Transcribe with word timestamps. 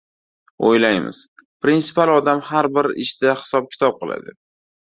Oʻylaymiz: 0.69 1.19
prinsipial 1.67 2.13
odam, 2.15 2.43
har 2.49 2.71
bir 2.79 2.91
ishda 3.07 3.37
hisob-kitob 3.43 4.01
qiladi. 4.03 4.39